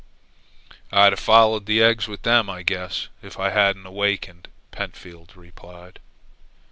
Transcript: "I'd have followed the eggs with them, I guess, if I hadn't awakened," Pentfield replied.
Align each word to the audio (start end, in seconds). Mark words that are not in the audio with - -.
"I'd 0.91 1.11
have 1.13 1.19
followed 1.19 1.67
the 1.67 1.83
eggs 1.83 2.07
with 2.07 2.23
them, 2.23 2.49
I 2.49 2.63
guess, 2.63 3.07
if 3.21 3.37
I 3.39 3.51
hadn't 3.51 3.85
awakened," 3.85 4.47
Pentfield 4.71 5.35
replied. 5.35 5.99